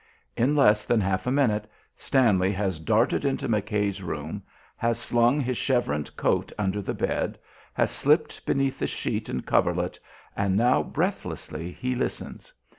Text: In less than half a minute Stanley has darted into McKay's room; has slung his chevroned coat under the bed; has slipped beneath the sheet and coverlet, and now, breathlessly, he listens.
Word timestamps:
In 0.35 0.55
less 0.55 0.85
than 0.85 0.99
half 0.99 1.27
a 1.27 1.31
minute 1.31 1.69
Stanley 1.95 2.51
has 2.53 2.79
darted 2.79 3.23
into 3.23 3.47
McKay's 3.47 4.01
room; 4.01 4.41
has 4.75 4.97
slung 4.97 5.39
his 5.39 5.57
chevroned 5.59 6.15
coat 6.15 6.51
under 6.57 6.81
the 6.81 6.95
bed; 6.95 7.37
has 7.75 7.91
slipped 7.91 8.43
beneath 8.47 8.79
the 8.79 8.87
sheet 8.87 9.29
and 9.29 9.45
coverlet, 9.45 9.99
and 10.35 10.57
now, 10.57 10.81
breathlessly, 10.81 11.71
he 11.71 11.93
listens. 11.93 12.51